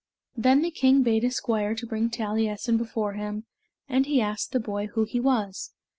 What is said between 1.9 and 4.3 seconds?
Taliessin before him, and he